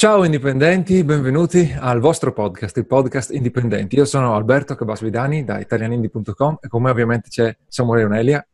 [0.00, 3.96] Ciao indipendenti, benvenuti al vostro podcast, il podcast Indipendenti.
[3.96, 8.48] Io sono Alberto Cabasvidani da italianindi.com e con me ovviamente c'è Samuele Onelia.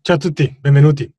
[0.00, 1.12] Ciao a tutti, benvenuti.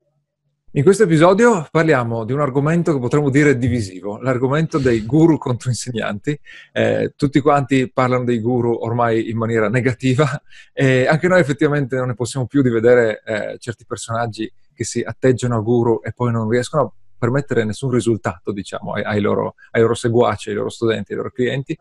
[0.71, 5.69] In questo episodio parliamo di un argomento che potremmo dire divisivo, l'argomento dei guru contro
[5.69, 6.39] insegnanti.
[6.71, 10.41] Eh, tutti quanti parlano dei guru ormai in maniera negativa
[10.73, 15.01] e anche noi effettivamente non ne possiamo più di vedere eh, certi personaggi che si
[15.01, 16.91] atteggiano a guru e poi non riescono a
[17.21, 21.29] permettere nessun risultato, diciamo, ai, ai, loro, ai loro, seguaci, ai loro studenti, ai loro
[21.29, 21.77] clienti.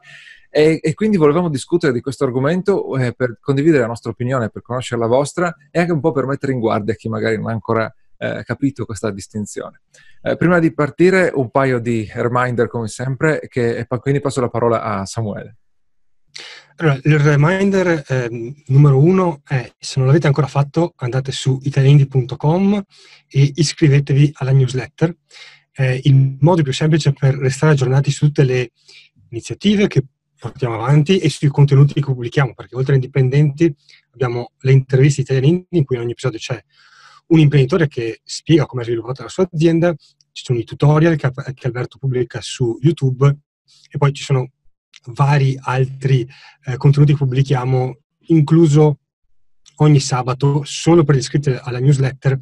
[0.50, 4.60] E, e quindi volevamo discutere di questo argomento eh, per condividere la nostra opinione, per
[4.60, 7.52] conoscere la vostra e anche un po' per mettere in guardia chi magari non ha
[7.52, 9.80] ancora eh, capito questa distinzione.
[10.20, 14.82] Eh, prima di partire, un paio di reminder, come sempre, che, quindi passo la parola
[14.82, 15.56] a Samuele.
[16.80, 22.82] Allora, il reminder eh, numero uno è, se non l'avete ancora fatto, andate su italiandi.com
[23.28, 25.14] e iscrivetevi alla newsletter.
[25.70, 28.70] È il modo più semplice per restare aggiornati su tutte le
[29.28, 30.04] iniziative che
[30.38, 33.70] portiamo avanti e sui contenuti che pubblichiamo, perché oltre ai indipendenti
[34.12, 36.58] abbiamo le interviste italiani in cui in ogni episodio c'è
[37.26, 39.94] un imprenditore che spiega come ha sviluppato la sua azienda,
[40.32, 41.30] ci sono i tutorial che
[41.66, 43.36] Alberto pubblica su YouTube
[43.90, 44.48] e poi ci sono
[45.06, 46.28] vari altri
[46.64, 47.98] eh, contenuti che pubblichiamo,
[48.28, 48.98] incluso
[49.76, 52.38] ogni sabato, solo per gli iscritti alla newsletter,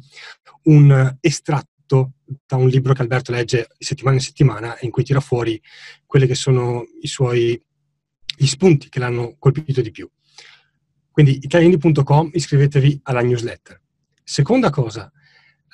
[0.63, 2.11] un estratto
[2.45, 5.59] da un libro che Alberto legge settimana in settimana in cui tira fuori
[6.05, 7.59] quelli che sono i suoi
[8.39, 10.09] gli spunti che l'hanno colpito di più.
[11.11, 13.81] Quindi italiani.com iscrivetevi alla newsletter.
[14.23, 15.11] Seconda cosa,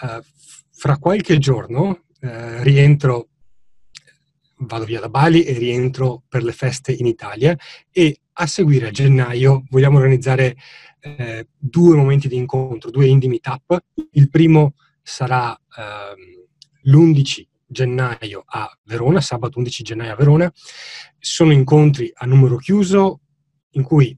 [0.02, 0.23] eh,
[0.72, 3.30] fra qualche giorno eh, rientro
[4.59, 7.58] vado via da Bali e rientro per le feste in Italia
[7.92, 10.56] e a seguire a gennaio vogliamo organizzare
[11.00, 13.83] eh, due momenti di incontro, due indie meetup.
[14.11, 16.45] Il primo sarà ehm,
[16.83, 20.53] l'11 gennaio a Verona, sabato 11 gennaio a Verona.
[21.20, 23.22] Sono incontri a numero chiuso
[23.72, 24.17] in cui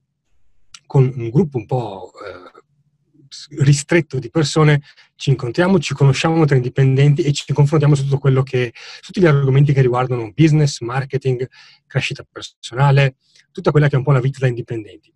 [0.85, 4.81] con un gruppo un po' eh, ristretto di persone,
[5.17, 9.25] ci incontriamo, ci conosciamo tra indipendenti e ci confrontiamo su tutto quello che, tutti gli
[9.25, 11.45] argomenti che riguardano business, marketing,
[11.87, 13.15] crescita personale,
[13.51, 15.11] tutta quella che è un po' la vita da indipendenti.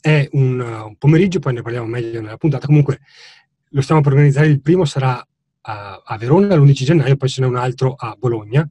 [0.00, 3.00] È un, un pomeriggio, poi ne parliamo meglio nella puntata, comunque
[3.68, 5.24] lo stiamo per organizzare, il primo sarà
[5.60, 8.66] a, a Verona l'11 gennaio, poi ce n'è un altro a Bologna.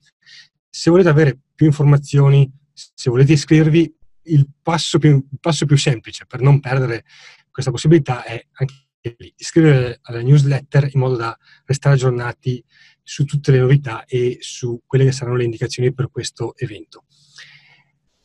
[0.68, 3.96] Se volete avere più informazioni, se volete iscrivervi,
[4.28, 7.04] il passo più, il passo più semplice per non perdere
[7.52, 8.74] questa possibilità è anche
[9.18, 12.64] lì, iscrivere alla newsletter in modo da restare aggiornati
[13.02, 17.06] su tutte le novità e su quelle che saranno le indicazioni per questo evento.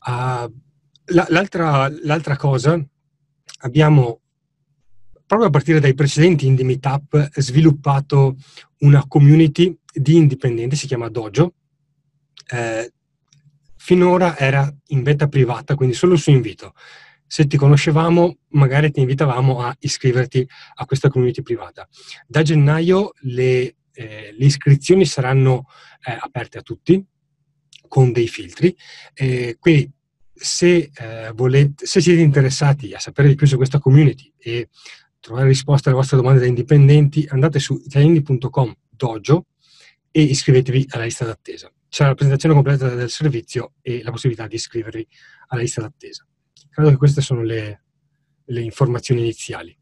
[0.07, 0.51] Uh,
[1.07, 2.81] l'altra, l'altra, cosa,
[3.63, 4.21] abbiamo
[5.27, 8.37] proprio a partire dai precedenti Indie Meetup sviluppato
[8.79, 11.55] una community di indipendenti, si chiama Dojo.
[12.51, 12.93] Eh,
[13.77, 16.73] finora era in beta privata, quindi solo su invito
[17.29, 21.87] se ti conoscevamo, magari ti invitavamo a iscriverti a questa community privata.
[22.27, 25.67] Da gennaio le, eh, le iscrizioni saranno
[26.05, 27.05] eh, aperte a tutti
[27.87, 28.75] con dei filtri.
[29.15, 29.93] Eh, quindi
[30.33, 30.91] se,
[31.35, 34.69] volete, se siete interessati a sapere di più su questa community e
[35.21, 39.47] trovare risposte alle vostre domande da indipendenti, andate su italiani.com dojo
[40.11, 41.71] e iscrivetevi alla lista d'attesa.
[41.89, 45.07] C'è la presentazione completa del servizio e la possibilità di iscrivervi
[45.49, 46.27] alla lista d'attesa.
[46.71, 47.83] Credo che queste sono le,
[48.45, 49.77] le informazioni iniziali.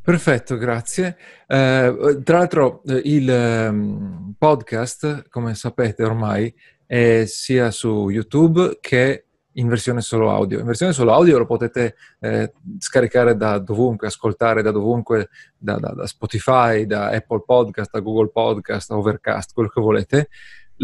[0.00, 1.16] Perfetto, grazie.
[1.46, 3.28] Eh, tra l'altro eh, il
[3.70, 6.52] um, podcast, come sapete ormai,
[6.84, 10.58] è sia su YouTube che in versione solo audio.
[10.58, 15.92] In versione solo audio lo potete eh, scaricare da dovunque, ascoltare da dovunque, da, da,
[15.92, 20.28] da Spotify, da Apple Podcast, da Google Podcast, Overcast, quello che volete.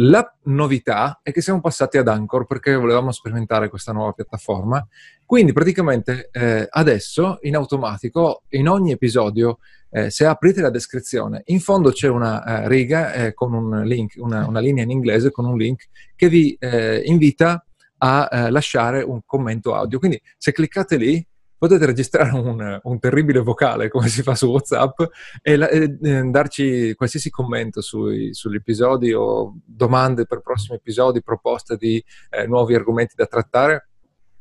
[0.00, 4.86] La novità è che siamo passati ad Anchor perché volevamo sperimentare questa nuova piattaforma.
[5.24, 9.58] Quindi praticamente eh, adesso in automatico in ogni episodio
[9.90, 14.14] eh, se aprite la descrizione, in fondo c'è una eh, riga eh, con un link,
[14.18, 17.64] una, una, linea in inglese con un link che vi eh, invita
[17.98, 19.98] a eh, lasciare un commento audio.
[19.98, 21.26] Quindi se cliccate lì
[21.58, 25.00] potete registrare un, un, terribile vocale come si fa su WhatsApp
[25.42, 31.22] e, la, e eh, darci qualsiasi commento sui, sugli episodi o domande per prossimi episodi,
[31.22, 33.88] proposte di eh, nuovi argomenti da trattare.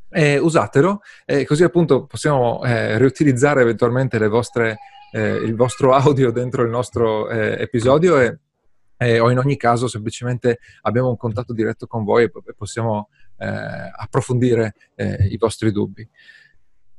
[0.09, 4.77] E usatelo e così appunto possiamo eh, riutilizzare eventualmente vostre,
[5.11, 8.17] eh, il vostro audio dentro il nostro eh, episodio
[8.95, 13.45] e, o in ogni caso semplicemente abbiamo un contatto diretto con voi e possiamo eh,
[13.45, 14.75] approfondire
[15.29, 16.09] i vostri dubbi.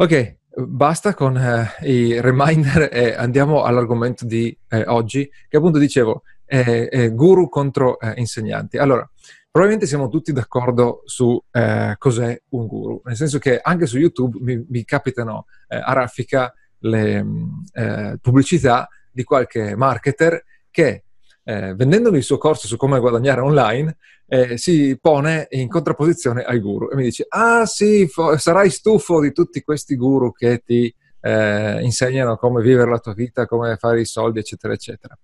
[0.01, 6.23] Ok, basta con eh, i reminder e andiamo all'argomento di eh, oggi, che appunto dicevo,
[6.47, 8.79] eh, guru contro eh, insegnanti.
[8.79, 9.05] Allora,
[9.51, 14.39] probabilmente siamo tutti d'accordo su eh, cos'è un guru, nel senso che anche su YouTube
[14.41, 17.27] mi, mi capitano eh, a raffica le
[17.73, 21.07] eh, pubblicità di qualche marketer che
[21.49, 23.97] eh, vendendomi il suo corso su come guadagnare online,
[24.27, 29.19] eh, si pone in contrapposizione ai guru e mi dice: Ah, sì, fo- sarai stufo
[29.19, 34.03] di tutti questi guru che ti eh, insegnano come vivere la tua vita, come fare
[34.03, 35.19] i soldi, eccetera, eccetera.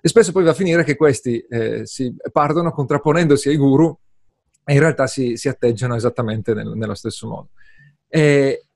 [0.00, 3.94] E spesso poi va a finire che questi eh, si partono contrapponendosi ai guru
[4.64, 7.48] e in realtà si, si atteggiano esattamente nel, nello stesso modo.
[8.08, 8.68] E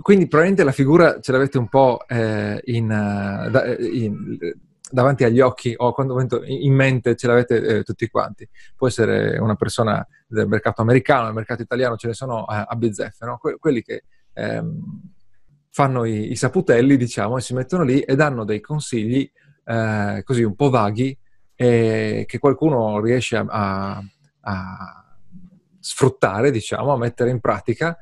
[0.00, 4.38] quindi probabilmente la figura ce l'avete un po' eh, in, uh, in,
[4.90, 8.48] davanti agli occhi o quando in mente ce l'avete eh, tutti quanti.
[8.76, 12.74] Può essere una persona del mercato americano, del mercato italiano, ce ne sono a, a
[12.76, 13.38] bizzeffe, no?
[13.38, 14.80] que- quelli che ehm,
[15.70, 19.30] fanno i, i, saputelli, diciamo, e si mettono lì e danno dei consigli
[19.64, 21.16] eh, così un po' vaghi
[21.54, 24.02] e che qualcuno riesce a, a,
[24.40, 25.16] a
[25.80, 27.96] sfruttare, diciamo, a mettere in pratica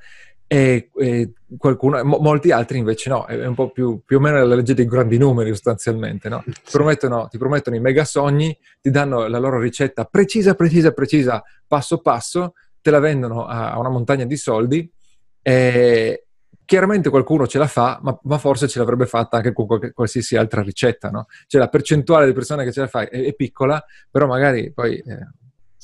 [0.47, 4.45] e, e qualcuno, mo, molti altri invece no, è un po' più, più o meno
[4.45, 6.43] la legge dei grandi numeri sostanzialmente, no?
[6.47, 11.43] Ti, promettono, ti promettono i mega sogni, ti danno la loro ricetta precisa, precisa, precisa,
[11.67, 14.91] passo passo, te la vendono a, una montagna di soldi
[15.43, 16.27] e,
[16.67, 20.35] Chiaramente qualcuno ce la fa, ma, ma, forse ce l'avrebbe fatta anche con qualche, qualsiasi
[20.35, 21.27] altra ricetta, no?
[21.47, 24.97] Cioè la percentuale di persone che ce la fa è, è piccola, però magari poi
[24.97, 25.29] eh,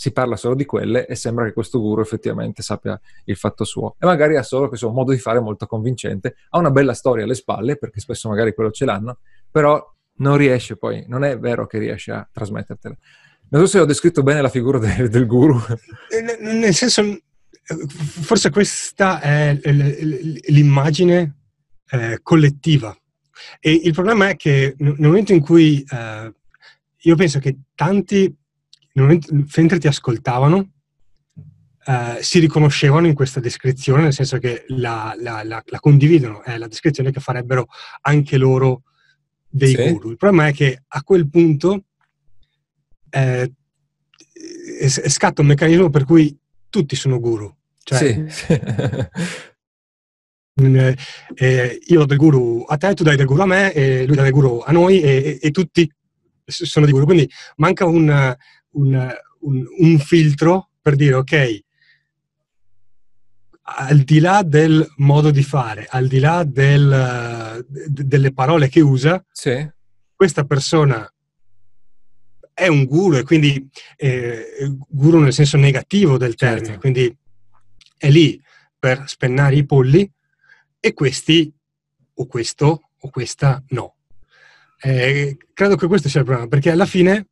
[0.03, 3.95] si parla solo di quelle e sembra che questo guru effettivamente sappia il fatto suo.
[4.01, 7.37] E magari ha solo questo modo di fare molto convincente, ha una bella storia alle
[7.37, 9.81] spalle, perché spesso magari quello ce l'hanno, però
[10.15, 12.97] non riesce poi, non è vero che riesce a trasmettertela.
[13.51, 15.57] Non so se ho descritto bene la figura de, del guru.
[16.09, 17.21] Eh, nel senso,
[17.63, 21.37] forse questa è l'immagine
[21.91, 22.93] eh, collettiva.
[23.61, 26.35] E il problema è che nel momento in cui eh,
[27.03, 28.35] io penso che tanti,
[29.01, 30.71] momento, mentre ti ascoltavano,
[31.85, 36.57] eh, si riconoscevano in questa descrizione, nel senso che la, la, la, la, condividono, è
[36.57, 37.67] la descrizione che farebbero
[38.03, 38.83] anche loro
[39.49, 39.91] dei sì.
[39.91, 40.11] guru.
[40.11, 41.85] Il problema è che a quel punto
[43.11, 43.53] eh,
[44.89, 46.39] scatta un meccanismo per cui
[46.71, 47.53] tutti sono guru.
[47.83, 48.53] Cioè, sì.
[50.55, 50.97] eh,
[51.35, 54.23] eh, io do del guru a te, tu dai del guru a me, lui dà
[54.23, 55.91] del guru a noi e, e, e tutti
[56.45, 57.07] sono di guru.
[57.07, 58.37] Quindi manca un,
[58.73, 61.63] un, un, un filtro per dire ok,
[63.63, 69.25] al di là del modo di fare, al di là del, delle parole che usa,
[69.31, 69.67] sì.
[70.15, 71.11] questa persona
[72.53, 76.81] è un guru e quindi eh, guru nel senso negativo del termine, certo.
[76.81, 77.17] quindi
[77.97, 78.41] è lì
[78.79, 80.11] per spennare i polli
[80.81, 81.53] e questi
[82.15, 83.95] o questo o questa no.
[84.81, 87.29] Eh, credo che questo sia il problema, perché alla fine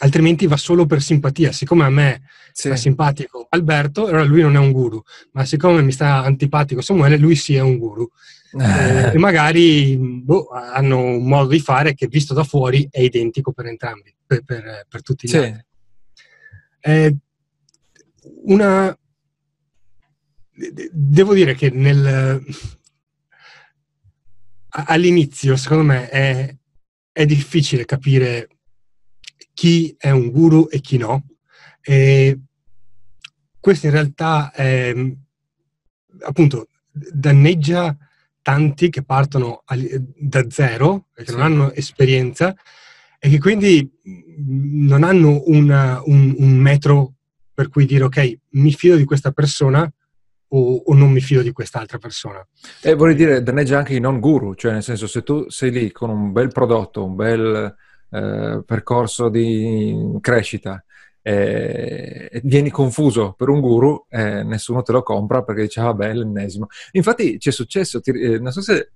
[0.00, 1.52] altrimenti va solo per simpatia.
[1.52, 2.22] Siccome a me
[2.52, 2.68] sì.
[2.68, 5.02] sta simpatico Alberto, allora lui non è un guru,
[5.32, 8.08] ma siccome mi sta antipatico Samuele, lui sì è un guru.
[8.54, 13.50] Eh, e magari boh, hanno un modo di fare che visto da fuori è identico
[13.50, 15.36] per entrambi per, per, per tutti gli sì.
[15.38, 15.64] altri.
[16.80, 17.16] Eh,
[18.44, 18.94] una,
[20.92, 22.44] devo dire che nel,
[24.72, 26.56] all'inizio, secondo me, è,
[27.12, 28.48] è, difficile capire
[29.52, 31.26] chi è un guru e chi no.
[31.80, 32.38] E
[33.58, 34.94] questo in realtà è,
[36.20, 37.96] appunto danneggia
[38.42, 39.62] tanti che partono
[40.18, 41.32] da zero, che sì.
[41.32, 42.54] non hanno esperienza
[43.18, 47.14] e che quindi non hanno una, un, un, metro
[47.54, 49.88] per cui dire ok, mi fido di questa persona
[50.48, 52.44] o, o non mi fido di quest'altra persona.
[52.82, 55.92] E vorrei dire, danneggia anche i non guru, cioè nel senso se tu sei lì
[55.92, 57.74] con un bel prodotto, un bel
[58.12, 60.84] eh, percorso di crescita,
[61.22, 66.12] eh, vieni confuso per un guru, eh, nessuno te lo compra perché dice, ah, vabbè,
[66.12, 66.66] l'ennesimo.
[66.92, 68.90] Infatti ci è successo, ti, eh, non so se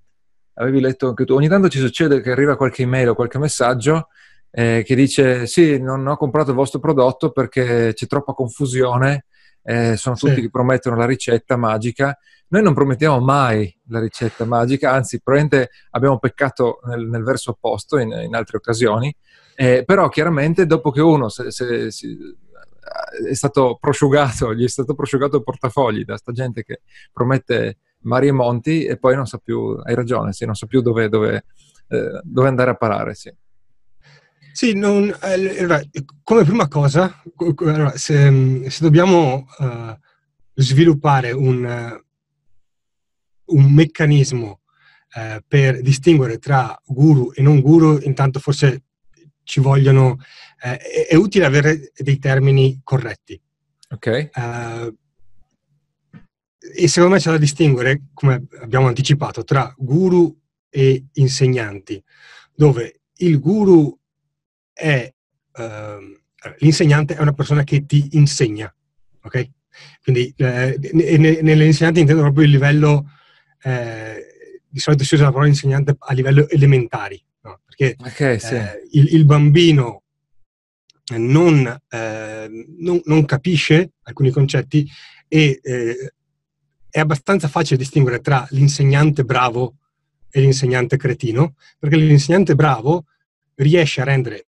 [0.53, 4.09] avevi letto anche tu, ogni tanto ci succede che arriva qualche email o qualche messaggio
[4.51, 9.25] eh, che dice sì, non ho comprato il vostro prodotto perché c'è troppa confusione,
[9.69, 10.41] eh, sono tutti sì.
[10.41, 12.17] che promettono la ricetta magica.
[12.47, 17.97] Noi non promettiamo mai la ricetta magica, anzi probabilmente abbiamo peccato nel, nel verso opposto
[17.97, 19.13] in, in altre occasioni,
[19.55, 22.07] eh, però chiaramente dopo che uno se, se, se,
[23.29, 28.29] è stato prosciugato, gli è stato prosciugato il portafogli da sta gente che promette mari
[28.29, 31.43] e monti e poi non sa più, hai ragione, sì, non sa più dove, dove,
[31.89, 33.15] eh, dove andare a parare.
[33.15, 33.35] Sì.
[34.57, 35.87] Sì, non, eh,
[36.23, 37.21] come prima cosa,
[37.93, 39.95] se, se dobbiamo uh,
[40.55, 44.61] sviluppare un, uh, un meccanismo
[45.13, 48.85] uh, per distinguere tra guru e non guru, intanto forse
[49.43, 50.17] ci vogliono,
[50.63, 53.39] eh, è, è, utile avere dei termini corretti.
[53.89, 54.29] Ok.
[54.33, 54.97] Uh,
[56.75, 60.35] e secondo me c'è da distinguere, come abbiamo anticipato, tra guru
[60.67, 62.03] e insegnanti,
[62.55, 63.95] dove il guru
[64.77, 65.11] è
[65.57, 66.17] uh,
[66.59, 68.73] l'insegnante è una persona che ti insegna,
[69.21, 69.49] ok?
[70.03, 73.11] Quindi eh, nelle insegnanti intendo proprio il livello,
[73.61, 77.61] eh, di solito si usa la parola insegnante a livello elementari, no?
[77.65, 78.55] perché okay, sì.
[78.55, 80.03] eh, il, il, bambino
[81.17, 84.89] non, eh, non, non, capisce alcuni concetti
[85.27, 86.13] e eh,
[86.89, 89.75] è abbastanza facile distinguere tra l'insegnante bravo
[90.29, 93.05] e l'insegnante cretino, perché l'insegnante bravo
[93.55, 94.47] riesce a rendere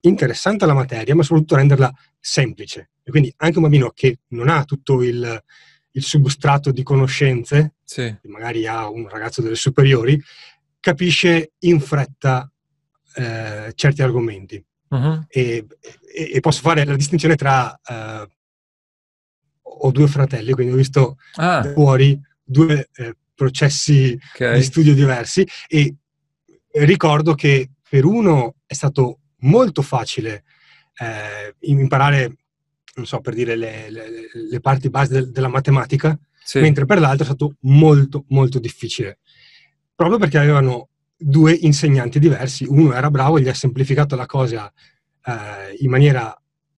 [0.00, 2.90] interessante la materia, ma soprattutto renderla semplice.
[3.02, 5.42] E quindi anche un bambino che non ha tutto il,
[5.92, 8.14] il substrato di conoscenze, sì.
[8.24, 10.20] magari ha un ragazzo delle superiori,
[10.78, 12.50] capisce in fretta
[13.14, 14.64] eh, certi argomenti.
[14.88, 15.24] Uh-huh.
[15.28, 15.66] E,
[16.14, 17.78] e, e, posso fare la distinzione tra...
[17.86, 18.28] Uh,
[19.82, 21.62] ho due fratelli, quindi ho visto ah.
[21.72, 24.56] fuori due eh, processi okay.
[24.56, 25.94] di studio diversi e
[26.72, 30.44] ricordo che per uno è stato molto facile
[30.96, 32.36] eh, imparare,
[32.94, 36.60] non so, per dire le, le, le parti base del, della matematica, sì.
[36.60, 39.18] mentre per l'altro è stato molto, molto difficile.
[39.94, 44.72] Proprio perché avevano due insegnanti diversi, uno era bravo e gli ha semplificato la cosa
[45.24, 46.34] eh, in maniera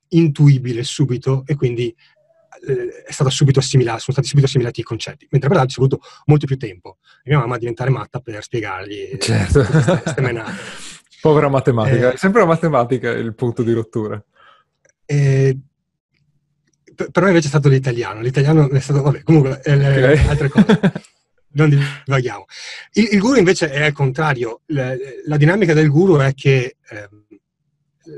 [0.08, 1.94] intuibile subito e quindi
[2.66, 5.80] eh, è stato subito assimilato, sono stati subito assimilati i concetti, mentre per l'altro ci
[5.80, 6.98] è voluto molto più tempo.
[7.22, 9.62] E mia mamma a diventare matta per spiegargli certo.
[9.62, 10.90] queste menate.
[11.22, 14.20] Povera matematica, eh, è sempre la matematica il punto di rottura.
[15.04, 15.56] Eh,
[16.94, 20.26] per me invece è stato l'italiano, l'italiano è stato, vabbè, comunque, eh, okay.
[20.26, 20.80] altre cose.
[21.54, 21.68] non
[22.04, 22.44] divaghiamo.
[22.94, 24.94] Il, il, guru invece è al contrario, la,
[25.26, 27.08] la dinamica del guru è che eh,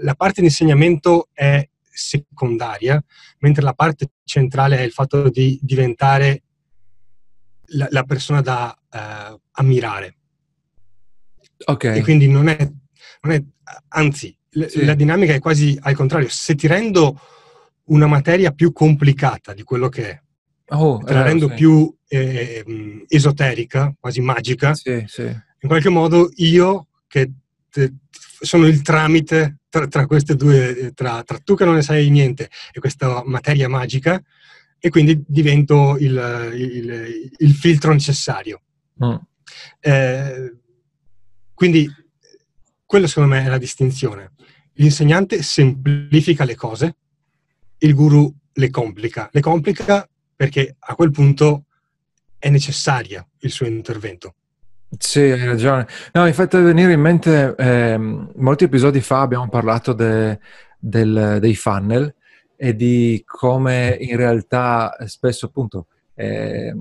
[0.01, 3.03] la parte di insegnamento è secondaria,
[3.41, 6.43] mentre la parte centrale è il fatto di diventare
[7.67, 10.17] la, la persona da uh, ammirare.
[11.67, 11.85] Ok.
[11.85, 12.71] E quindi non è,
[13.89, 14.85] anzi, sì.
[14.85, 16.29] la dinamica è quasi al contrario.
[16.29, 17.19] Se ti rendo
[17.85, 20.23] una materia più complicata di quello che è,
[20.71, 21.55] oh, te la eh, rendo sì.
[21.55, 27.31] più eh, esoterica, quasi magica, sì, in qualche modo io che
[27.71, 27.95] te,
[28.41, 32.51] sono il tramite tra, tra queste due, tra, tra, tu che non ne sai niente
[32.73, 34.23] e questa materia magica,
[34.79, 38.61] e quindi divento il, il, il filtro necessario.
[39.03, 39.15] Mm.
[39.81, 40.57] Eh,
[41.55, 41.91] quindi
[42.95, 44.35] quella secondo me è la distinzione.
[44.75, 46.95] L'insegnante semplifica le cose,
[47.79, 49.29] il guru le complica.
[49.33, 51.65] Le complica perché a quel punto
[52.39, 54.35] è necessaria il suo intervento.
[54.97, 55.89] Sì, hai ragione.
[56.13, 60.39] No, mi fate venire in mente, eh, molti episodi fa abbiamo parlato de,
[60.79, 62.15] del, dei funnel
[62.55, 66.73] e di come in realtà spesso appunto eh,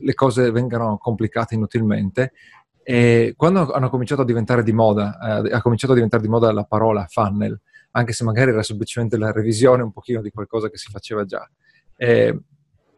[0.00, 2.32] le cose vengano complicate inutilmente
[2.90, 6.50] e quando hanno cominciato a diventare di moda, eh, ha cominciato a diventare di moda
[6.50, 7.56] la parola funnel,
[7.92, 11.48] anche se magari era semplicemente la revisione un pochino di qualcosa che si faceva già.
[11.94, 12.36] Eh,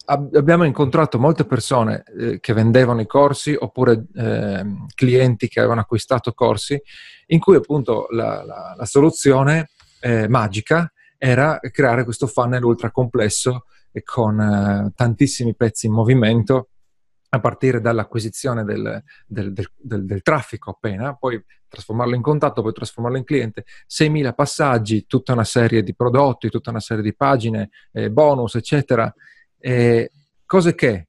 [0.07, 5.83] ab- abbiamo incontrato molte persone eh, che vendevano i corsi oppure ehm, clienti che avevano
[5.83, 6.81] acquistato corsi
[7.27, 9.69] in cui appunto la, la, la soluzione
[10.01, 16.69] eh, magica era creare questo funnel ultra complesso e con eh, tantissimi pezzi in movimento
[17.35, 23.17] a partire dall'acquisizione del, del, del, del, traffico appena, poi trasformarlo in contatto, poi trasformarlo
[23.17, 28.11] in cliente, 6.000 passaggi, tutta una serie di prodotti, tutta una serie di pagine, eh,
[28.11, 29.13] bonus, eccetera,
[29.59, 30.11] eh,
[30.45, 31.09] cose che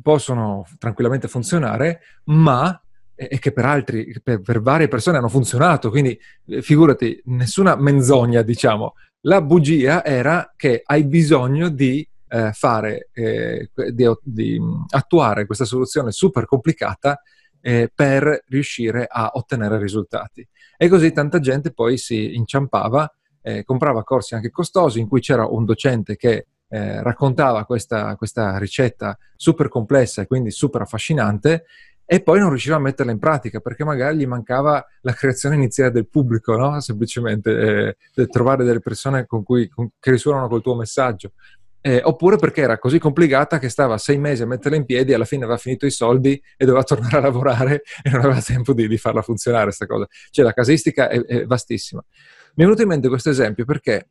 [0.00, 2.80] possono tranquillamente funzionare, ma
[3.16, 8.42] e che per altri, per, per, varie persone hanno funzionato, quindi eh, figurati, nessuna menzogna,
[8.42, 8.94] diciamo.
[9.22, 16.12] La bugia era che hai bisogno di eh, fare, eh, di, di, attuare questa soluzione
[16.12, 17.20] super complicata
[17.60, 20.46] eh, per riuscire a ottenere risultati.
[20.76, 25.46] E così tanta gente poi si inciampava, eh, comprava corsi anche costosi in cui c'era
[25.46, 31.64] un docente che eh, raccontava questa, questa ricetta super complessa e quindi super affascinante
[32.08, 35.90] e poi non riusciva a metterla in pratica perché magari gli mancava la creazione iniziale
[35.90, 36.80] del pubblico, no?
[36.80, 41.32] semplicemente eh, trovare delle persone con cui, con, che risuonano col tuo messaggio
[41.86, 45.24] eh, oppure perché era così complicata che stava sei mesi a metterla in piedi alla
[45.24, 48.88] fine aveva finito i soldi e doveva tornare a lavorare e non aveva tempo di,
[48.88, 50.04] di farla funzionare questa cosa.
[50.30, 52.02] Cioè la casistica è, è vastissima.
[52.08, 54.08] Mi è venuto in mente questo esempio perché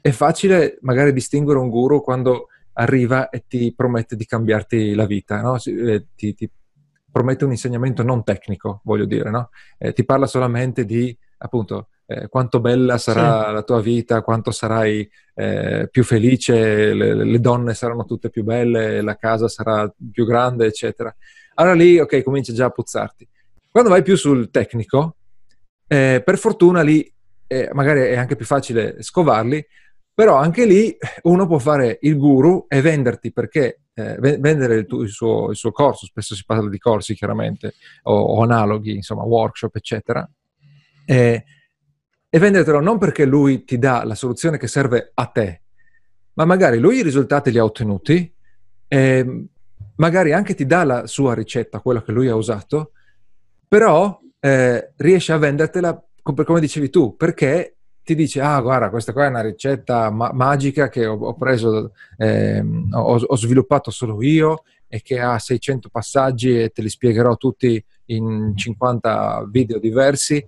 [0.00, 5.40] è facile magari distinguere un guru quando arriva e ti promette di cambiarti la vita,
[5.40, 5.58] no?
[5.60, 6.48] Eh, ti, ti,
[7.10, 9.50] promette un insegnamento non tecnico, voglio dire, no?
[9.76, 13.52] Eh, ti parla solamente di, appunto, eh, quanto bella sarà sì.
[13.52, 19.00] la tua vita, quanto sarai eh, più felice, le, le, donne saranno tutte più belle,
[19.00, 21.14] la casa sarà più grande, eccetera.
[21.54, 23.28] Allora lì, ok, comincia già a puzzarti.
[23.70, 25.16] Quando vai più sul tecnico,
[25.86, 27.10] eh, per fortuna lì
[27.46, 29.64] eh, magari è anche più facile scovarli,
[30.14, 35.02] però anche lì uno può fare il guru e venderti perché eh, vendere il, tuo,
[35.02, 39.22] il, suo, il, suo, corso, spesso si parla di corsi chiaramente, o, o analoghi, insomma,
[39.24, 40.28] workshop, eccetera,
[41.04, 41.44] e,
[42.34, 45.60] e vendertelo non perché lui ti dà la soluzione che serve a te,
[46.32, 48.34] ma magari lui i risultati li ha ottenuti,
[49.96, 52.92] magari anche ti dà la sua ricetta, quella che lui ha usato,
[53.68, 59.26] però eh, riesce a vendertela come dicevi tu, perché ti dice, ah guarda, questa qua
[59.26, 64.62] è una ricetta ma- magica che ho, ho preso, eh, ho, ho, sviluppato solo io
[64.88, 70.44] e che ha 600 passaggi e te li spiegherò tutti in 50 video diversi.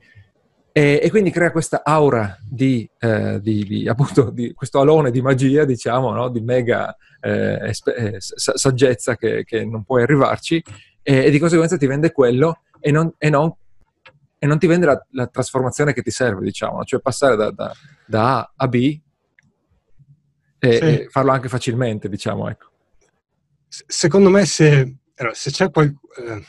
[0.77, 5.23] E, e quindi crea questa aura di, eh, di, di, appunto, di, questo alone di
[5.23, 6.29] magia, diciamo, no?
[6.29, 10.61] di mega eh, espe- eh, saggezza che, che, non puoi arrivarci
[11.01, 13.55] e, e, di conseguenza ti vende quello e non, e non
[14.37, 17.73] e non ti vende la, la trasformazione che ti serve, diciamo, cioè passare da, da,
[18.05, 19.01] da A a B
[20.59, 20.83] e, sì.
[20.83, 22.71] e, farlo anche facilmente, diciamo, ecco.
[23.69, 26.45] Secondo me se, allora, se, c'è qual, eh,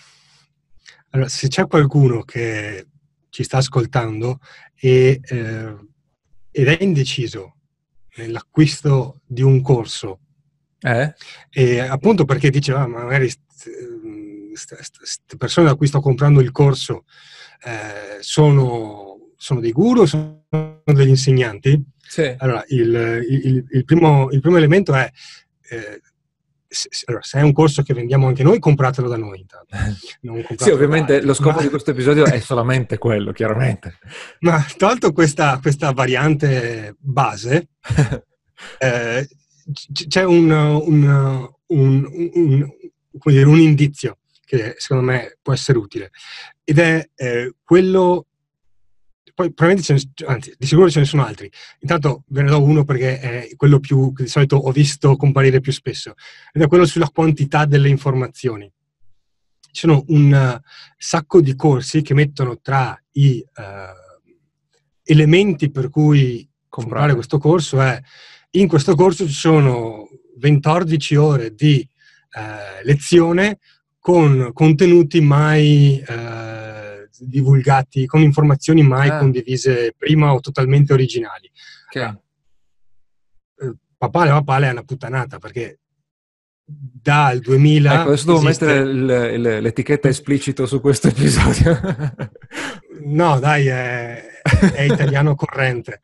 [1.11, 2.87] allora, se, c'è qualcuno che
[3.35, 4.39] ci sta ascoltando
[4.79, 5.75] e, eh,
[6.51, 7.55] ed è indeciso
[8.15, 10.19] nell'acquisto di un corso,
[10.79, 11.13] eh?
[11.49, 13.29] e appunto perché diceva ah, magari
[14.53, 17.03] queste persone da cui sto comprando il corso
[17.65, 20.45] eh, sono, sono, dei guru, sono
[20.85, 21.83] degli insegnanti.
[21.97, 22.33] Sì.
[22.37, 25.11] Allora, il, il, il, primo, il, primo, elemento è,
[25.71, 26.01] eh,
[26.75, 29.75] se, allora, se è un corso che vendiamo anche noi, compratelo da noi intanto.
[30.57, 31.61] sì, ovviamente lo scopo ma...
[31.61, 33.97] di questo episodio è solamente quello, chiaramente.
[34.39, 37.69] Ma tolto questa, questa variante base,
[38.79, 39.27] eh,
[40.07, 42.71] c'è un, un, un, un,
[43.23, 46.11] un indizio che secondo me può essere utile
[46.63, 48.27] ed è eh, quello
[49.35, 51.51] poi probabilmente ce ne, anzi di sicuro ce ne sono altri.
[51.81, 55.59] Intanto ve ne do uno perché è quello più che di solito ho visto comparire
[55.59, 56.13] più spesso
[56.53, 58.71] ed è quello sulla quantità delle informazioni.
[59.59, 60.59] Ci sono un uh,
[60.97, 64.23] sacco di corsi che mettono tra i uh,
[65.03, 67.13] elementi per cui comprare.
[67.13, 68.01] questo corso è
[68.51, 70.07] in questo corso ci sono
[70.39, 71.85] 14 ore di
[72.37, 73.59] uh, lezione
[73.99, 76.84] con contenuti mai eh,
[77.19, 79.17] divulgati, con informazioni mai ah.
[79.19, 81.49] condivise prima o totalmente originali.
[81.87, 82.17] Okay.
[83.59, 85.79] Eh, papale papale è una puttanata perché
[86.67, 88.65] dal 2000 ecco adesso devo esiste...
[88.65, 91.79] mettere l- l- l'etichetta esplicito su questo episodio
[93.05, 94.41] no dai è,
[94.73, 96.01] è italiano corrente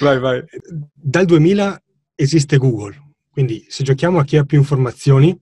[0.00, 0.44] vai vai
[0.92, 1.82] dal 2000
[2.16, 5.38] esiste Google quindi se giochiamo a chi ha più informazioni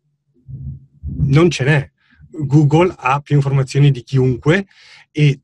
[1.27, 1.92] non ce n'è.
[2.37, 4.66] Google ha più informazioni di chiunque
[5.11, 5.40] e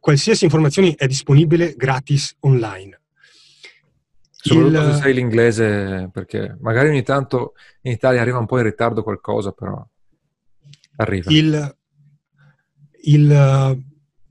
[0.00, 3.00] qualsiasi informazione è disponibile gratis online.
[4.30, 4.92] Soprattutto il...
[4.92, 9.52] se sai l'inglese, perché magari ogni tanto in Italia arriva un po' in ritardo qualcosa,
[9.52, 9.84] però
[10.96, 11.30] arriva.
[11.30, 11.76] Il,
[13.02, 13.84] il,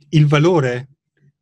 [0.09, 0.87] il valore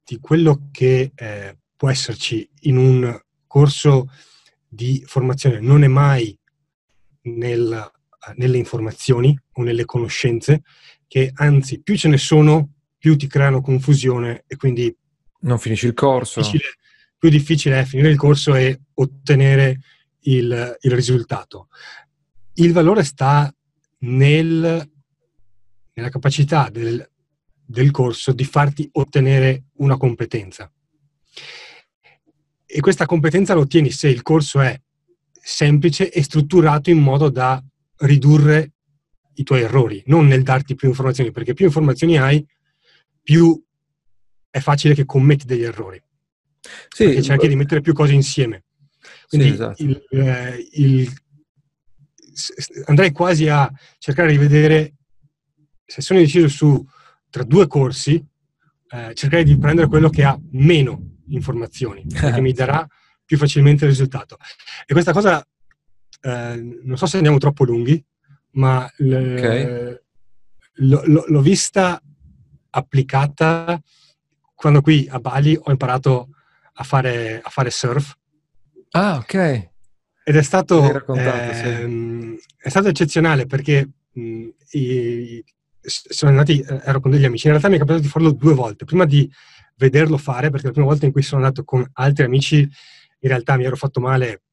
[0.04, 4.10] di quello che eh, può esserci in un corso
[4.68, 6.38] di formazione non è mai
[7.22, 7.92] nel
[8.36, 10.64] nelle informazioni o nelle conoscenze,
[11.08, 14.96] che anzi più ce ne sono, più ti creano confusione e quindi...
[15.42, 16.42] Non finisci il corso.
[16.42, 16.74] Difficile,
[17.18, 19.80] più difficile è finire il corso e ottenere
[20.22, 21.68] il, il risultato.
[22.56, 23.54] Il valore sta
[24.00, 24.92] nel,
[25.94, 27.08] nella capacità del,
[27.66, 30.72] del corso di farti ottenere una competenza.
[32.66, 34.80] E questa competenza lo ottieni se il corso è
[35.32, 37.64] semplice e strutturato in modo da
[37.98, 38.74] ridurre
[39.36, 42.46] i tuoi errori, non nel darti più informazioni, perché più informazioni hai,
[43.22, 43.62] più
[44.50, 46.02] è facile che commetti degli errori.
[46.90, 48.64] Sì, perché cerchi di mettere più cose insieme.
[49.28, 49.84] Quindi sì, esatto.
[49.84, 51.14] il, eh, il,
[52.86, 54.94] andrei quasi a cercare di vedere
[55.86, 56.86] se sono deciso su
[57.30, 58.24] tra due corsi,
[58.90, 62.88] eh, cercare di prendere quello che ha meno informazioni, perché mi darà
[63.24, 64.38] più facilmente il risultato.
[64.86, 65.46] E questa cosa
[66.22, 68.04] eh, non so se andiamo troppo lunghi,
[68.52, 70.00] ma le, okay.
[70.74, 72.02] l- l- l'ho vista
[72.70, 73.82] applicata
[74.54, 76.30] quando qui a Bali ho imparato
[76.74, 78.16] a fare, a fare surf.
[78.92, 79.70] Ah, ok.
[80.24, 82.40] Ed è stato, eh, sì.
[82.58, 85.44] è stato eccezionale perché mh, i,
[85.82, 88.54] sono andati, eh, ero con degli amici, in realtà mi è capitato di farlo due
[88.54, 89.32] volte, prima di
[89.78, 93.56] vederlo fare, perché la prima volta in cui sono andato con altri amici, in realtà
[93.58, 94.45] mi ero fatto male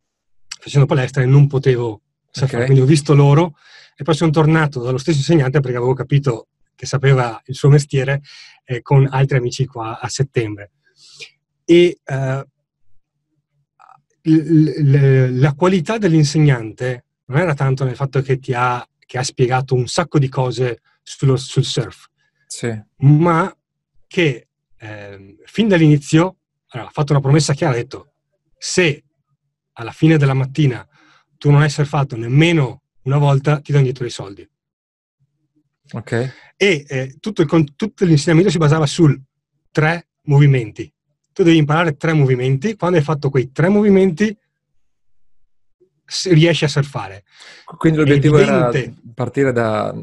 [0.62, 2.66] facendo palestra e non potevo surfare, okay.
[2.66, 3.56] quindi ho visto loro
[3.96, 6.46] e poi sono tornato dallo stesso insegnante perché avevo capito
[6.76, 8.22] che sapeva il suo mestiere
[8.64, 10.70] eh, con altri amici qua a settembre.
[11.64, 12.46] E eh,
[14.22, 19.24] l- l- la qualità dell'insegnante non era tanto nel fatto che ti ha, che ha
[19.24, 22.08] spiegato un sacco di cose sullo, sul surf,
[22.46, 22.72] sì.
[22.98, 23.52] ma
[24.06, 24.46] che
[24.78, 26.36] eh, fin dall'inizio
[26.68, 28.12] allora, ha fatto una promessa chiara, ha detto
[28.56, 29.02] se
[29.74, 30.86] alla fine della mattina
[31.36, 34.48] tu non hai surfato nemmeno una volta, ti do indietro i soldi.
[35.92, 36.12] Ok.
[36.56, 39.12] E eh, tutto, il, tutto l'insegnamento si basava su
[39.70, 40.92] tre movimenti.
[41.32, 44.36] Tu devi imparare tre movimenti, quando hai fatto quei tre movimenti
[46.26, 47.24] riesci a surfare.
[47.76, 48.82] Quindi l'obiettivo evidente...
[48.84, 49.94] era partire da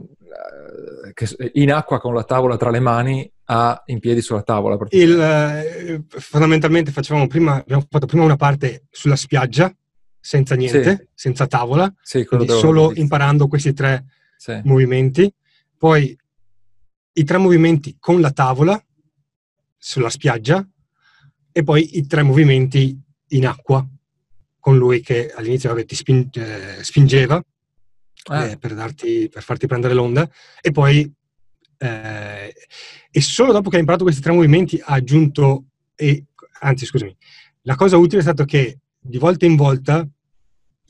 [1.54, 4.78] in acqua con la tavola tra le mani a in piedi sulla tavola.
[4.90, 9.74] Il, eh, fondamentalmente facevamo prima, abbiamo fatto prima una parte sulla spiaggia,
[10.20, 11.08] senza niente, sì.
[11.14, 14.06] senza tavola, sì, solo imparando questi tre
[14.38, 14.60] sì.
[14.64, 15.34] movimenti.
[15.78, 16.16] Poi
[17.14, 18.82] i tre movimenti con la tavola
[19.78, 20.66] sulla spiaggia
[21.52, 23.86] e poi i tre movimenti in acqua
[24.60, 27.42] con lui che all'inizio vabbè, ti spinge, eh, spingeva
[28.26, 28.46] ah.
[28.46, 30.30] eh, per, darti, per, farti prendere l'onda
[30.62, 31.12] e poi
[31.78, 32.54] eh,
[33.12, 36.26] e solo dopo che ha imparato questi tre movimenti ha aggiunto e,
[36.62, 37.16] anzi scusami
[37.64, 40.08] la cosa utile è stato che di volta in volta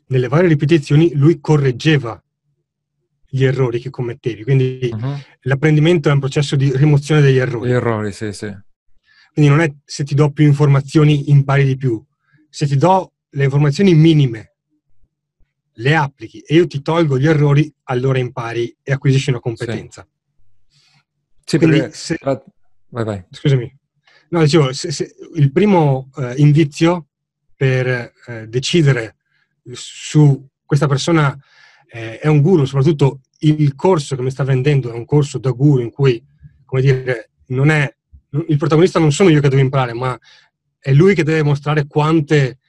[0.08, 2.22] nelle varie ripetizioni lui correggeva
[3.30, 4.44] gli errori che commettevi.
[4.44, 5.16] Quindi uh-huh.
[5.42, 7.70] l'apprendimento è un processo di rimozione degli errori.
[7.70, 8.56] Gli errori sì sì.
[9.34, 12.04] Quindi non è se ti do più informazioni impari di più.
[12.50, 14.54] Se ti do le informazioni minime
[15.74, 20.02] le applichi e io ti tolgo gli errori, allora impari e acquisisci una competenza.
[20.02, 20.19] Sì,
[21.50, 23.26] sì Quindi, se, vai, vai.
[23.32, 23.76] Scusami.
[24.30, 27.08] No, dicevo, se, se, il primo eh, indizio
[27.56, 29.16] per eh, decidere
[29.72, 31.36] su questa persona
[31.88, 35.50] eh, è un guru, soprattutto il corso che mi sta vendendo è un corso da
[35.50, 36.24] guru in cui,
[36.66, 37.92] come dire, non è,
[38.48, 40.16] il protagonista non sono io che devo imparare, ma
[40.78, 42.60] è lui che deve mostrare quante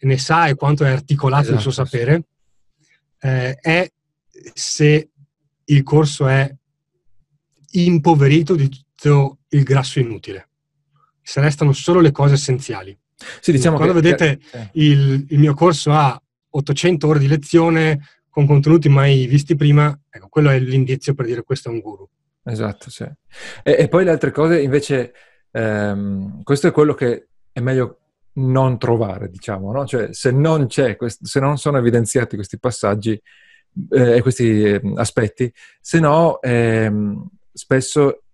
[0.00, 2.24] ne sa e quanto è articolato esatto, il suo esatto, sapere
[3.20, 3.92] eh, è
[4.52, 5.10] se
[5.66, 6.52] il corso è
[7.82, 10.48] impoverito di tutto il grasso inutile.
[11.22, 12.96] Se restano solo le cose essenziali.
[13.40, 18.00] Sì, diciamo Quando che, vedete che, il, il, mio corso ha 800 ore di lezione
[18.28, 22.08] con contenuti mai visti prima, ecco, quello è l'indizio per dire questo è un guru.
[22.44, 23.04] Esatto, sì.
[23.62, 25.14] E, e poi le altre cose, invece,
[25.50, 28.00] ehm, questo è quello che è meglio
[28.34, 29.86] non trovare, diciamo, no?
[29.86, 33.20] Cioè, se non c'è, se non sono evidenziati questi passaggi
[33.90, 36.90] eh, e questi eh, aspetti, se no eh,
[37.54, 38.24] spesso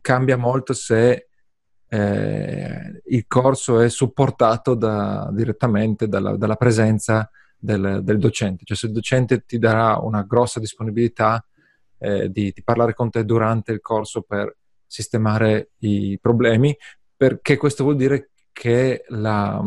[0.00, 1.28] cambia molto se
[1.86, 8.86] eh, il corso è supportato da, direttamente dalla, dalla presenza del, del, docente, cioè se
[8.86, 11.44] il docente ti darà una grossa disponibilità
[11.98, 16.74] eh, di, di parlare con te durante il corso per sistemare i problemi,
[17.16, 19.62] perché questo vuol dire che la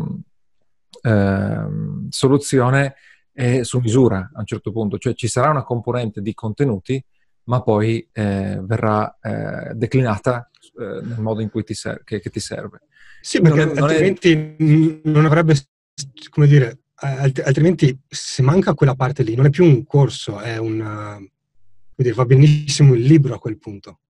[1.02, 1.66] eh,
[2.08, 2.94] soluzione
[3.32, 7.04] è su misura a un certo punto, cioè ci sarà una componente di contenuti,
[7.44, 12.30] ma poi eh, verrà eh, declinata eh, nel modo in cui ti, ser- che, che
[12.30, 12.82] ti serve.
[13.20, 15.08] Sì, perché non è, altrimenti non, è...
[15.08, 15.54] non avrebbe,
[16.28, 21.28] come dire, altrimenti se manca quella parte lì non è più un corso, è un...
[21.94, 24.00] Dire, va benissimo il libro a quel punto.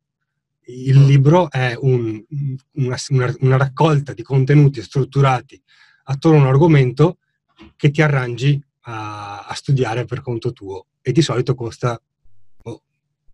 [0.67, 1.07] Il mm.
[1.07, 2.23] libro è un,
[2.73, 5.61] una, una, una, raccolta di contenuti strutturati
[6.05, 7.19] attorno a un argomento
[7.77, 12.01] che ti arrangi a, a studiare per conto tuo e di solito costa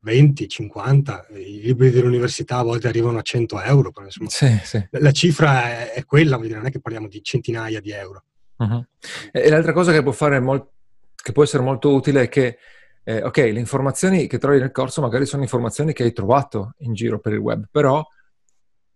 [0.08, 4.82] 20, 50, i libri dell'università a volte arrivano a 100 euro, però insomma sì, sì.
[4.92, 8.24] la cifra è, quella, non è che parliamo di centinaia di euro.
[8.56, 8.82] Uh-huh.
[9.30, 10.70] E l'altra cosa che può, fare molt-
[11.14, 12.56] che può essere molto utile è che
[13.04, 16.94] eh, ok, le informazioni che trovi nel corso magari sono informazioni che hai trovato in
[16.94, 18.02] giro per il web, però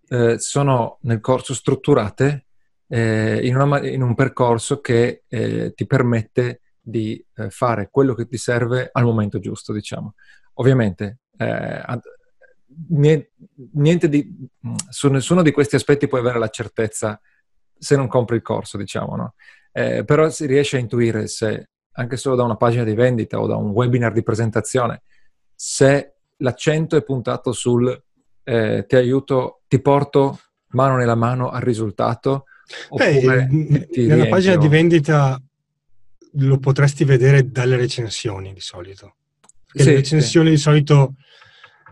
[0.09, 2.47] eh, sono nel corso strutturate
[2.89, 8.27] eh, in, una, in, un percorso che eh, ti permette di eh, fare quello che
[8.27, 10.15] ti serve al momento giusto, diciamo.
[10.55, 11.83] Ovviamente, eh,
[13.73, 14.49] niente di,
[14.89, 17.21] su nessuno di questi aspetti puoi avere la certezza
[17.79, 19.35] se non compri il corso, diciamo, no?
[19.73, 23.57] però si riesce a intuire se anche solo da una pagina di vendita o da
[23.57, 25.03] un webinar di presentazione,
[25.55, 28.03] se l'accento è puntato sul
[28.45, 32.45] eh, ti aiuto, ti porto mano nella mano al risultato,
[32.91, 33.47] Beh,
[34.07, 35.41] nella pagina di vendita
[36.33, 39.17] lo potresti vedere dalle recensioni di solito.
[39.67, 40.55] Perché sì, le recensioni sì.
[40.55, 41.15] di solito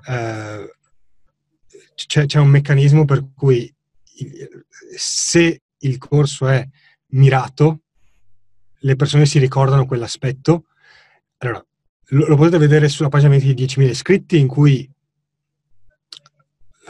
[0.07, 0.77] eh,
[1.95, 3.73] c'è, c'è, un meccanismo per cui
[4.97, 6.67] se il corso è
[7.09, 7.81] mirato,
[8.81, 10.67] le persone si ricordano quell'aspetto.
[11.39, 11.65] Allora,
[12.09, 14.89] lo, lo potete vedere sulla pagina di 10.000 iscritti in cui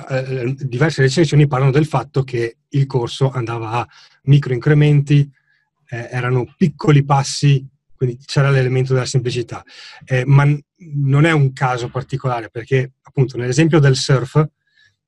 [0.09, 3.89] eh, diverse recensioni parlano del fatto che il corso andava a
[4.25, 5.31] micro incrementi,
[5.91, 9.63] eh, erano piccoli passi, quindi c'era l'elemento della semplicità.
[10.05, 10.59] Eh, ma n-
[11.05, 14.43] non è un caso particolare perché, appunto, nell'esempio del surf,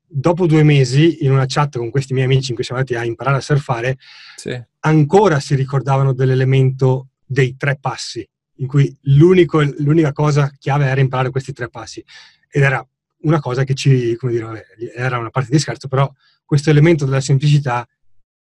[0.05, 3.05] dopo due mesi in una chat con questi miei amici in cui siamo andati a
[3.05, 3.97] imparare a surfare,
[4.35, 4.61] sì.
[4.81, 11.51] ancora si ricordavano dell'elemento dei tre passi, in cui l'unica cosa chiave era imparare questi
[11.51, 12.03] tre passi.
[12.47, 12.87] Ed era
[13.21, 14.65] una cosa che ci, come dire, vabbè,
[14.95, 16.11] era una parte di scherzo, però
[16.45, 17.87] questo elemento della semplicità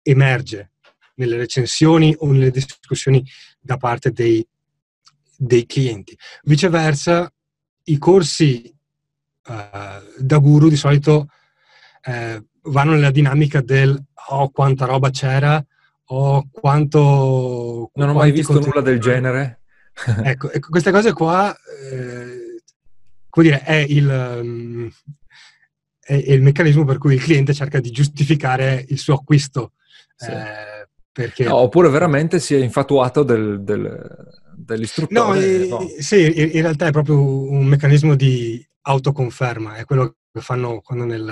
[0.04, 0.74] emerge
[1.16, 3.24] nelle recensioni o nelle discussioni
[3.60, 4.46] da parte dei,
[5.38, 6.18] dei clienti.
[6.44, 7.32] Viceversa,
[7.84, 8.74] i corsi
[9.48, 11.28] uh, da guru di solito
[12.06, 15.64] uh, vanno nella dinamica del oh quanta roba c'era
[16.08, 17.92] o oh, quanto...
[17.94, 19.62] Non ho mai visto nulla del genere.
[20.24, 21.56] ecco, ecco, queste cose qua...
[21.92, 22.46] Eh,
[23.36, 24.90] come dire, è il, um,
[26.00, 29.74] è il, meccanismo per cui il cliente cerca di giustificare il suo acquisto.
[30.16, 30.32] Sì.
[30.32, 31.46] Eh, perché...
[31.46, 34.06] no, oppure veramente si è infatuato del, del,
[34.54, 35.30] dell'istruttore.
[35.30, 35.88] No, eh, no.
[35.98, 41.06] sì, in, in, realtà è proprio un meccanismo di autoconferma, è quello che fanno quando
[41.06, 41.24] nel,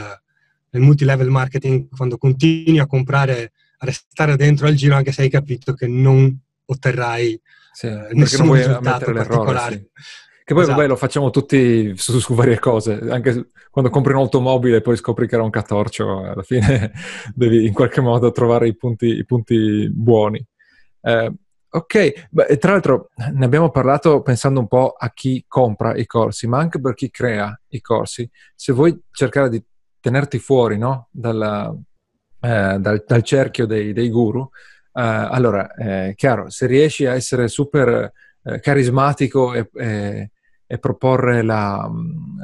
[0.69, 5.29] nel multilevel marketing, quando continui a comprare, a restare dentro al giro anche se hai
[5.29, 7.41] capito che non otterrai
[7.73, 9.75] sì, eh, nessun risultato particolare.
[9.75, 10.01] Sì.
[10.45, 10.77] Che poi esatto.
[10.77, 15.25] vabbè lo facciamo tutti su, su, varie cose, anche quando compri un'automobile e poi scopri
[15.25, 16.91] che era un catorcio, alla fine
[17.33, 20.45] devi in qualche modo trovare i punti, i punti buoni.
[21.01, 21.33] Eh,
[21.69, 26.45] ok, Beh, tra l'altro ne abbiamo parlato pensando un po' a chi compra i corsi,
[26.45, 28.29] ma anche per chi crea i corsi.
[28.53, 29.63] Se vuoi cercare di
[30.01, 31.07] tenerti fuori no?
[31.09, 31.73] Dalla,
[32.41, 34.49] eh, dal, dal, cerchio dei, dei guru,
[34.95, 38.11] eh, allora, eh, chiaro, se riesci a essere super
[38.43, 40.31] eh, carismatico e, e,
[40.73, 42.39] e proporre la, mm,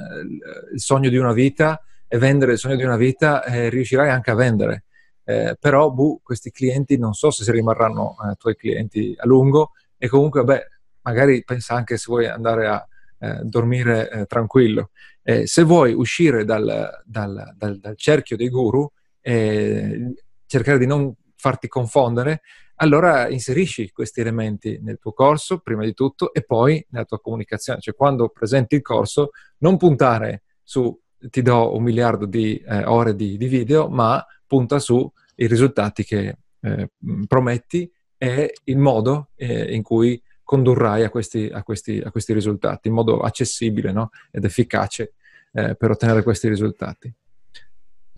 [0.73, 4.29] il sogno di una vita e vendere il sogno di una vita, eh, riuscirai anche
[4.29, 4.83] a vendere.
[5.23, 10.07] Eh, però buh, questi clienti non so se rimarranno eh, tuoi clienti a lungo e
[10.07, 10.67] comunque, beh,
[11.01, 12.87] magari pensa anche se vuoi andare a
[13.17, 14.91] eh, dormire eh, tranquillo.
[15.23, 18.87] Eh, se vuoi uscire dal, dal, dal, dal cerchio dei guru,
[19.21, 20.13] e
[20.45, 22.41] cercare di non farti confondere,
[22.81, 27.81] allora inserisci questi elementi nel tuo corso, prima di tutto, e poi nella tua comunicazione.
[27.81, 33.15] Cioè, quando presenti il corso, non puntare su ti do un miliardo di eh, ore
[33.15, 36.89] di, di, video, ma punta su i risultati che eh,
[37.27, 42.87] prometti e il modo eh, in cui condurrai a questi, a, questi, a questi, risultati,
[42.87, 44.11] in modo accessibile no?
[44.31, 45.15] ed efficace
[45.51, 47.13] eh, per ottenere questi risultati.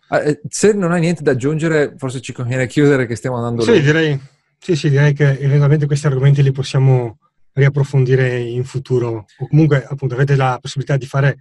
[0.10, 3.64] Ah, eh, se non hai niente da aggiungere, forse ci conviene chiudere che stiamo andando...
[3.64, 7.18] Sì, direi sì, sì, direi che eventualmente questi argomenti li possiamo
[7.54, 11.40] riapprofondire in futuro o comunque appunto avete la possibilità di fare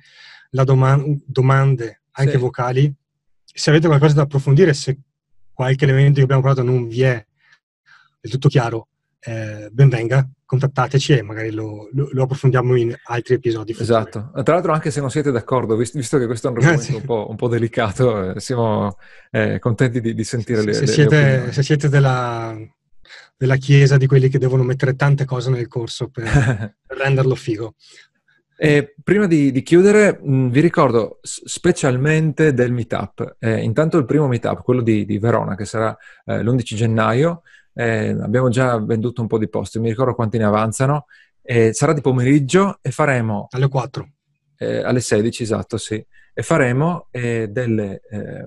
[0.53, 2.39] la doma- domande anche sì.
[2.39, 2.95] vocali.
[3.45, 4.99] Se avete qualcosa da approfondire, se
[5.53, 7.23] qualche elemento che abbiamo parlato non vi è
[8.23, 13.35] del tutto chiaro, eh, ben venga, contattateci e magari lo, lo, lo, approfondiamo in altri
[13.35, 13.75] episodi.
[13.75, 13.91] Futuri.
[13.91, 14.31] Esatto.
[14.43, 17.27] Tra l'altro, anche se non siete d'accordo, visto, che questo è un argomento un, po',
[17.29, 18.97] un, po', delicato, eh, siamo
[19.31, 22.57] eh, contenti di, di sentire le, se, le, siete, se siete della
[23.41, 26.25] della chiesa di quelli che devono mettere tante cose nel corso per,
[26.87, 27.75] per renderlo figo.
[28.55, 33.37] E prima di, di chiudere, mh, vi ricordo specialmente del meetup.
[33.39, 37.41] Eh, intanto il primo meetup, quello di, di Verona, che sarà eh, l'11 gennaio.
[37.73, 41.07] Eh, abbiamo già venduto un po' di posti, mi ricordo quanti ne avanzano.
[41.71, 43.49] sarà di pomeriggio e faremo...
[43.53, 44.07] Alle 4.
[44.59, 45.95] Eh, alle 16, esatto, sì.
[46.35, 48.47] E faremo eh, delle, eh,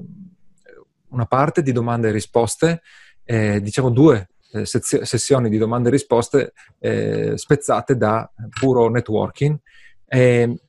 [1.09, 2.83] una parte di domande e risposte,
[3.25, 9.57] diciamo due eh, sessioni di domande e risposte eh, spezzate da puro networking.
[10.05, 10.61] E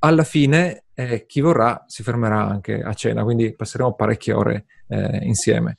[0.00, 5.18] alla fine eh, chi vorrà si fermerà anche a cena, quindi passeremo parecchie ore eh,
[5.22, 5.78] insieme.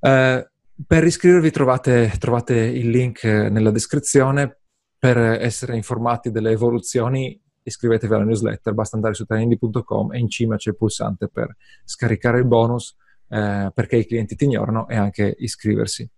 [0.00, 0.48] Eh,
[0.86, 4.58] per iscrivervi trovate, trovate il link nella descrizione
[4.98, 10.56] per essere informati delle evoluzioni iscrivetevi alla newsletter, basta andare su trendy.com e in cima
[10.56, 12.96] c'è il pulsante per scaricare il bonus
[13.28, 16.08] eh, perché i clienti ti ignorano e anche iscriversi.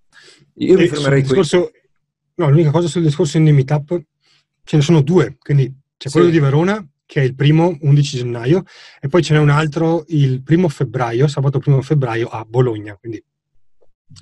[0.55, 1.29] Io mi fermerei qui.
[1.29, 1.71] Discorso,
[2.35, 4.01] no, l'unica cosa sul discorso Indie Meetup,
[4.65, 6.33] ce ne sono due, quindi c'è quello sì.
[6.33, 8.65] di Verona, che è il primo, 11 gennaio,
[9.01, 13.23] e poi ce n'è un altro il primo febbraio, sabato primo febbraio a Bologna, quindi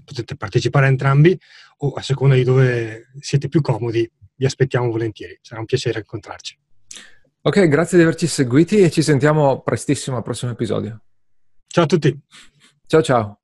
[0.04, 1.38] potete partecipare a entrambi
[1.78, 6.58] o a seconda di dove siete più comodi, vi aspettiamo volentieri, sarà un piacere incontrarci.
[7.42, 11.02] Ok, grazie di averci seguiti e ci sentiamo prestissimo al prossimo episodio.
[11.66, 12.18] Ciao a tutti.
[12.86, 13.40] Ciao ciao.